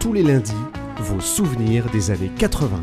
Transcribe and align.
Tous 0.00 0.12
les 0.12 0.22
lundis, 0.22 0.52
vos 0.98 1.20
souvenirs 1.20 1.86
des 1.90 2.10
années 2.10 2.30
80. 2.38 2.82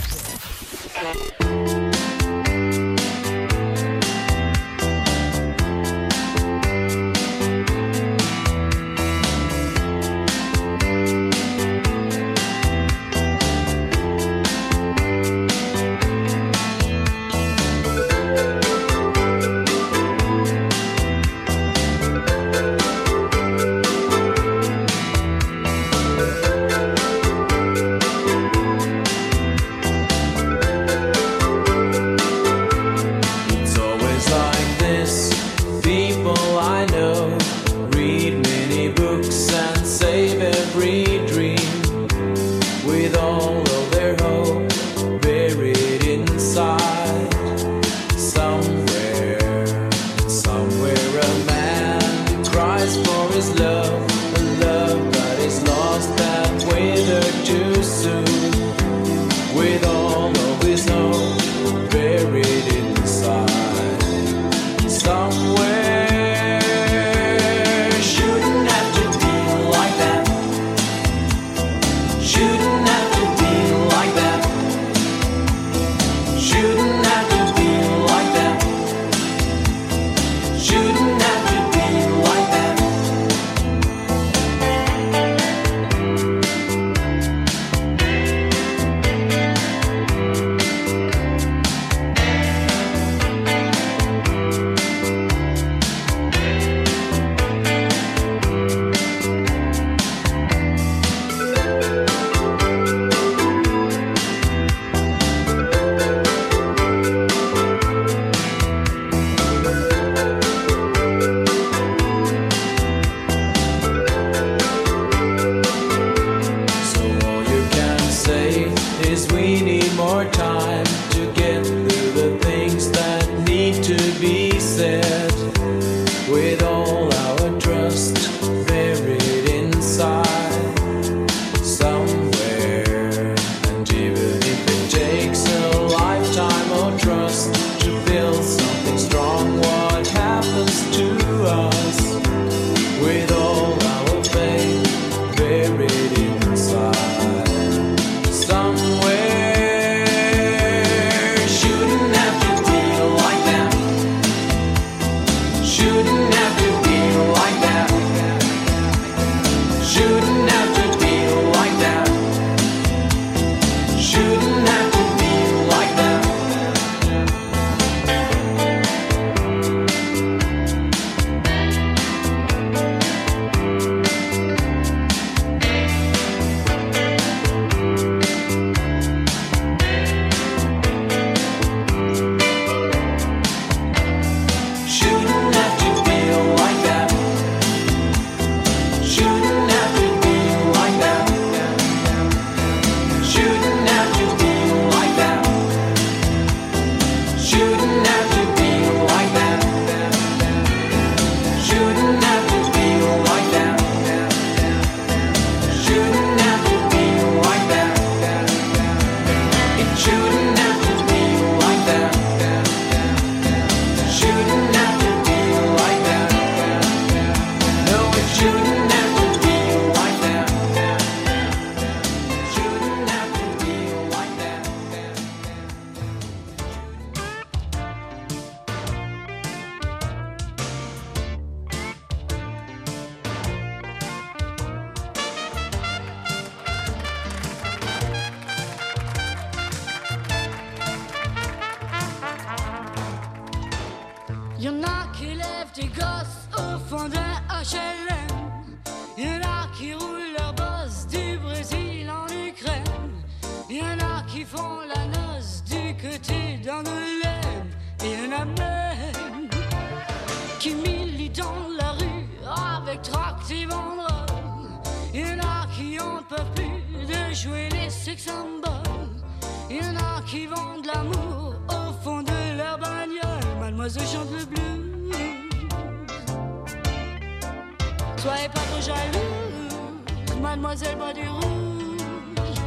Soyez 278.21 278.49
pas 278.49 278.61
trop 278.61 278.79
jalouse, 278.79 280.39
mademoiselle 280.39 280.95
bois 280.95 281.11
du 281.11 281.27
rouge. 281.27 282.59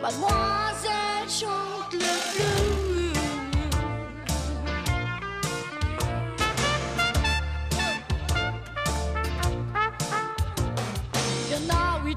Mademoiselle 0.00 1.28
chante 1.28 1.92
le 1.92 1.98
blues. 1.98 2.70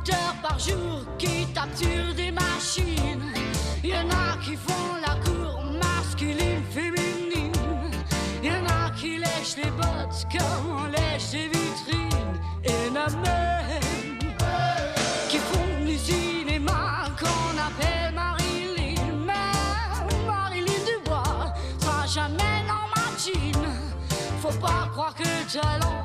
heures 0.09 0.35
par 0.41 0.57
jour 0.57 1.05
qui 1.17 1.45
capturent 1.53 2.15
des 2.15 2.31
machines. 2.31 3.33
Il 3.83 3.89
y 3.89 3.93
en 3.93 4.09
a 4.09 4.37
qui 4.41 4.55
font 4.55 4.95
la 5.05 5.15
cour 5.25 5.63
masculine, 5.81 6.63
féminine. 6.71 7.51
Il 8.41 8.49
y 8.49 8.51
en 8.51 8.65
a 8.65 8.89
qui 8.91 9.17
lèchent 9.17 9.57
les 9.57 9.71
bottes 9.71 10.25
comme 10.31 10.77
on 10.77 10.85
lèche 10.85 11.33
les 11.33 11.49
vies. 11.49 11.62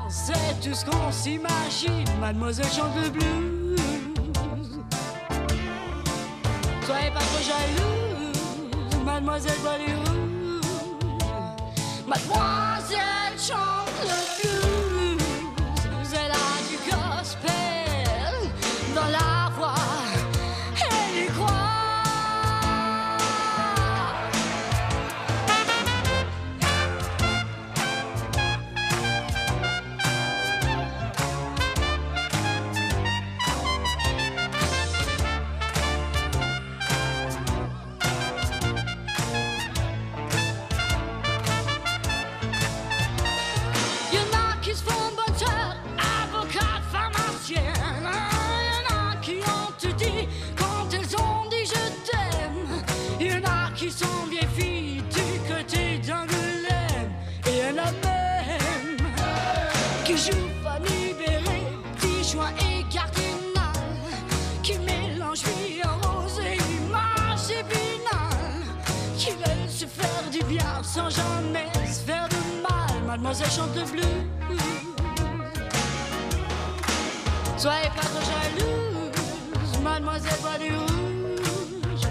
c'est 0.09 0.59
tout 0.61 0.75
ce 0.75 0.85
qu'on 0.85 1.11
s'imagine. 1.11 2.05
Mademoiselle 2.19 2.67
chante 2.67 2.95
le 3.01 3.09
blues. 3.09 3.79
Soyez 6.85 7.11
pas 7.11 7.19
trop 7.19 7.43
jalouse, 7.43 9.03
mademoiselle 9.05 9.59
Bollywood. 9.63 10.65
Mademoiselle 12.07 13.37
chante. 13.37 13.88
sans 70.99 71.09
jamais 71.09 71.67
se 71.85 72.01
faire 72.01 72.27
de 72.27 72.35
mal, 72.61 73.03
mademoiselle 73.07 73.49
chante 73.49 73.75
le 73.75 73.83
blues. 73.83 74.05
Soyez 77.57 77.89
pas 77.95 78.01
trop 78.01 78.23
jalouse, 78.31 79.79
mademoiselle 79.81 80.39
bois 80.41 80.57
du 80.57 80.75
rouge. 80.75 82.07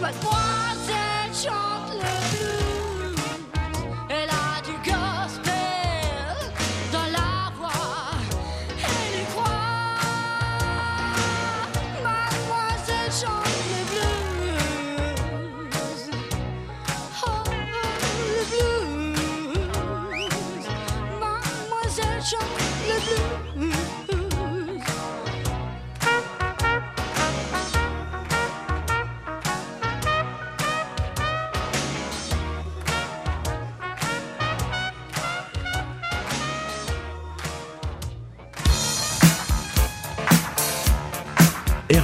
Mademoiselle 0.00 1.32
chante 1.32 1.90
le 1.92 2.12
blues. 2.30 2.73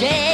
shame. 0.00 0.33